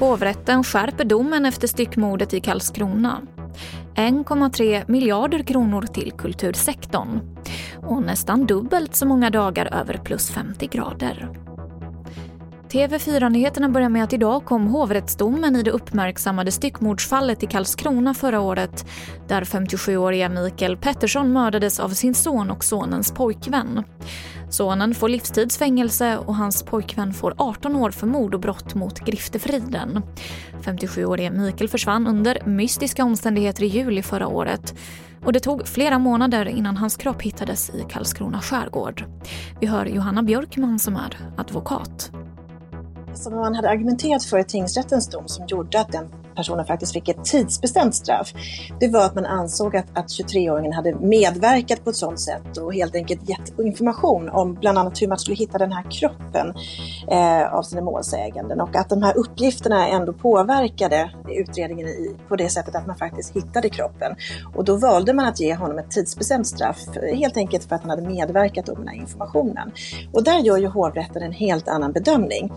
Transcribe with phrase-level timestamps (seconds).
[0.00, 3.22] Hovrätten skärper domen efter styckmordet i Karlskrona.
[3.94, 7.36] 1,3 miljarder kronor till kultursektorn
[7.86, 11.47] och nästan dubbelt så många dagar över plus 50 grader.
[12.68, 18.86] TV4-nyheterna börjar med att idag kom hovrättsdomen i det uppmärksammade styckmordsfallet i Karlskrona förra året
[19.28, 23.84] där 57-åriga Mikael Pettersson mördades av sin son och sonens pojkvän.
[24.50, 30.02] Sonen får livstidsfängelse och hans pojkvän får 18 år för mord och brott mot griftefriden.
[30.62, 34.74] 57-årige Mikael försvann under mystiska omständigheter i juli förra året
[35.24, 39.04] och det tog flera månader innan hans kropp hittades i Karlskrona skärgård.
[39.60, 42.12] Vi hör Johanna Björkman som är advokat
[43.14, 47.08] som man hade argumenterat för i tingsrättens dom som gjorde att den personen faktiskt fick
[47.08, 48.32] ett tidsbestämt straff,
[48.80, 52.74] det var att man ansåg att, att 23-åringen hade medverkat på ett sådant sätt och
[52.74, 56.54] helt enkelt gett information om bland annat hur man skulle hitta den här kroppen
[57.10, 62.48] eh, av sina målsäganden och att de här uppgifterna ändå påverkade utredningen i, på det
[62.48, 64.16] sättet att man faktiskt hittade kroppen.
[64.54, 66.78] Och då valde man att ge honom ett tidsbestämt straff,
[67.14, 69.72] helt enkelt för att han hade medverkat om den här informationen.
[70.12, 72.52] Och där gör ju hovrätten en helt annan bedömning.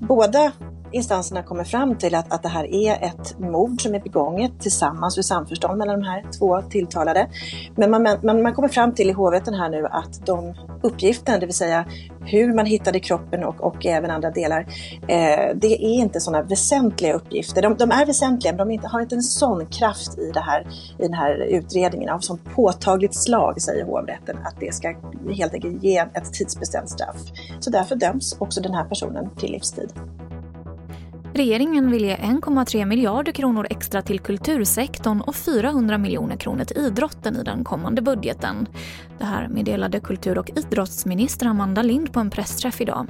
[0.00, 0.52] Båda
[0.92, 5.18] instanserna kommer fram till att, att det här är ett mord som är begånget tillsammans
[5.18, 7.28] i samförstånd mellan de här två tilltalade.
[7.76, 11.46] Men man, man, man kommer fram till i hovrätten här nu att de uppgifterna, det
[11.46, 11.84] vill säga
[12.24, 14.60] hur man hittade kroppen och, och även andra delar,
[15.08, 17.62] eh, det är inte sådana väsentliga uppgifter.
[17.62, 20.66] De, de är väsentliga, men de inte, har inte en sån kraft i, det här,
[20.98, 24.94] i den här utredningen av sån påtagligt slag, säger hovrätten, att det ska
[25.30, 27.16] helt enkelt ge ett tidsbestämt straff.
[27.60, 29.92] Så därför döms också den här personen till livstid.
[31.34, 37.36] Regeringen vill ge 1,3 miljarder kronor extra till kultursektorn och 400 miljoner kronor till idrotten
[37.36, 38.68] i den kommande budgeten.
[39.18, 43.06] Det här meddelade kultur och idrottsminister Amanda Lind på en pressträff idag.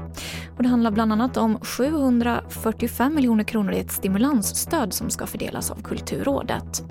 [0.56, 5.70] Och det handlar bland annat om 745 miljoner kronor i ett stimulansstöd som ska fördelas
[5.70, 6.84] av Kulturrådet.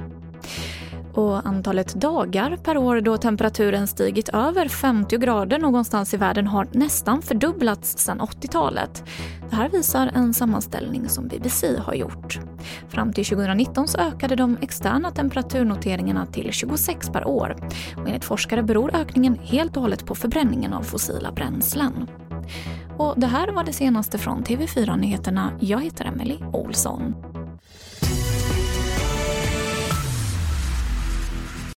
[1.14, 6.68] Och antalet dagar per år då temperaturen stigit över 50 grader någonstans i världen har
[6.72, 9.04] nästan fördubblats sedan 80-talet.
[9.50, 12.40] Det här visar en sammanställning som BBC har gjort.
[12.90, 17.56] Fram till 2019 så ökade de externa temperaturnoteringarna till 26 per år.
[17.98, 22.08] Och enligt forskare beror ökningen helt och hållet på förbränningen av fossila bränslen.
[22.98, 25.52] Och det här var det senaste från TV4 Nyheterna.
[25.60, 27.31] Jag heter Emily Olsson.